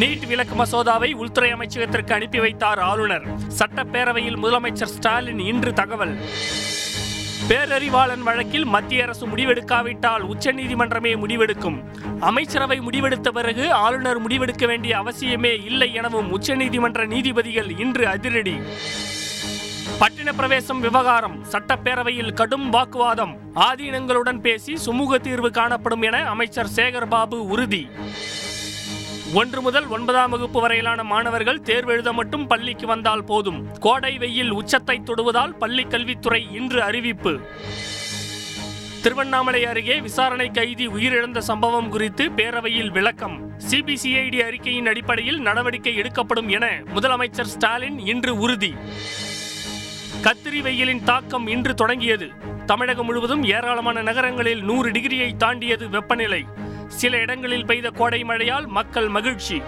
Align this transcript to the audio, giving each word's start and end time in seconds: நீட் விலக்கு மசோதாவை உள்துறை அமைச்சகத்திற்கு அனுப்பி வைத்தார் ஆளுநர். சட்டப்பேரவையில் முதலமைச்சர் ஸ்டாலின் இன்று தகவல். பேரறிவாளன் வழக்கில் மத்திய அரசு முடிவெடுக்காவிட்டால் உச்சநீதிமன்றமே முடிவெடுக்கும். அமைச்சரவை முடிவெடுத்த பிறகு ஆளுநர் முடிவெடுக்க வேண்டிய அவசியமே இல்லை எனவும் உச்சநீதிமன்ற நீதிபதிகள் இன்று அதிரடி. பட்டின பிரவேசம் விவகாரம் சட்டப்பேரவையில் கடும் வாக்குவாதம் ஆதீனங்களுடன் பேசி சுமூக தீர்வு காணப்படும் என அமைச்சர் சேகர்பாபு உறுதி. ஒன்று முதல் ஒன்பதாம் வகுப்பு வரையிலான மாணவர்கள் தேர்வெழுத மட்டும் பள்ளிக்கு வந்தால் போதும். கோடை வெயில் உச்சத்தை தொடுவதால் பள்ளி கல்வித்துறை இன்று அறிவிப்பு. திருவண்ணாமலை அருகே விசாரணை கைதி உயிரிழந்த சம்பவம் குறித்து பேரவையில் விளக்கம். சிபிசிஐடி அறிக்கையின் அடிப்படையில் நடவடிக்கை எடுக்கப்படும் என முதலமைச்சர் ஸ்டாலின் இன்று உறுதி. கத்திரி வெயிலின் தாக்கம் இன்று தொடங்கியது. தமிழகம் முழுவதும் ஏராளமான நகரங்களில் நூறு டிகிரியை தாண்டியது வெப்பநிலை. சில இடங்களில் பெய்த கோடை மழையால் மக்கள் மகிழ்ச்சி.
நீட் 0.00 0.26
விலக்கு 0.26 0.54
மசோதாவை 0.54 1.12
உள்துறை 1.12 1.52
அமைச்சகத்திற்கு 1.52 2.12
அனுப்பி 2.12 2.38
வைத்தார் 2.38 2.78
ஆளுநர். 2.78 3.24
சட்டப்பேரவையில் 3.58 4.38
முதலமைச்சர் 4.42 4.92
ஸ்டாலின் 4.94 5.38
இன்று 5.38 5.72
தகவல். 5.72 6.18
பேரறிவாளன் 7.48 8.18
வழக்கில் 8.18 8.64
மத்திய 8.64 9.02
அரசு 9.02 9.26
முடிவெடுக்காவிட்டால் 9.26 10.22
உச்சநீதிமன்றமே 10.22 11.16
முடிவெடுக்கும். 11.16 11.82
அமைச்சரவை 12.20 12.80
முடிவெடுத்த 12.80 13.28
பிறகு 13.28 13.72
ஆளுநர் 13.72 14.26
முடிவெடுக்க 14.26 14.66
வேண்டிய 14.66 14.98
அவசியமே 14.98 15.64
இல்லை 15.64 15.94
எனவும் 15.94 16.40
உச்சநீதிமன்ற 16.40 17.06
நீதிபதிகள் 17.06 17.78
இன்று 17.78 18.06
அதிரடி. 18.08 18.56
பட்டின 20.00 20.32
பிரவேசம் 20.36 20.80
விவகாரம் 20.80 21.44
சட்டப்பேரவையில் 21.52 22.32
கடும் 22.32 22.70
வாக்குவாதம் 22.70 23.36
ஆதீனங்களுடன் 23.54 24.40
பேசி 24.40 24.72
சுமூக 24.86 25.16
தீர்வு 25.16 25.50
காணப்படும் 25.50 26.02
என 26.02 26.24
அமைச்சர் 26.28 26.72
சேகர்பாபு 26.76 27.34
உறுதி. 27.34 27.88
ஒன்று 29.34 29.60
முதல் 29.62 29.86
ஒன்பதாம் 29.86 30.30
வகுப்பு 30.30 30.60
வரையிலான 30.60 31.02
மாணவர்கள் 31.02 31.60
தேர்வெழுத 31.60 32.12
மட்டும் 32.12 32.46
பள்ளிக்கு 32.46 32.86
வந்தால் 32.86 33.24
போதும். 33.24 33.78
கோடை 33.78 34.18
வெயில் 34.18 34.50
உச்சத்தை 34.50 35.00
தொடுவதால் 35.04 35.56
பள்ளி 35.58 35.82
கல்வித்துறை 35.82 36.48
இன்று 36.52 36.82
அறிவிப்பு. 36.82 37.40
திருவண்ணாமலை 39.02 39.64
அருகே 39.64 40.00
விசாரணை 40.00 40.50
கைதி 40.50 40.88
உயிரிழந்த 40.88 41.38
சம்பவம் 41.38 41.88
குறித்து 41.88 42.28
பேரவையில் 42.28 42.90
விளக்கம். 42.90 43.58
சிபிசிஐடி 43.70 44.44
அறிக்கையின் 44.44 44.86
அடிப்படையில் 44.86 45.40
நடவடிக்கை 45.40 45.96
எடுக்கப்படும் 45.96 46.48
என 46.48 46.82
முதலமைச்சர் 46.94 47.52
ஸ்டாலின் 47.54 47.98
இன்று 47.98 48.38
உறுதி. 48.38 48.74
கத்திரி 50.22 50.62
வெயிலின் 50.62 51.04
தாக்கம் 51.04 51.46
இன்று 51.46 51.74
தொடங்கியது. 51.74 52.30
தமிழகம் 52.66 53.06
முழுவதும் 53.06 53.44
ஏராளமான 53.44 54.02
நகரங்களில் 54.02 54.62
நூறு 54.62 54.90
டிகிரியை 54.90 55.36
தாண்டியது 55.36 55.88
வெப்பநிலை. 55.88 56.44
சில 56.92 57.18
இடங்களில் 57.18 57.64
பெய்த 57.64 57.90
கோடை 57.90 58.24
மழையால் 58.24 58.66
மக்கள் 58.66 59.08
மகிழ்ச்சி. 59.08 59.62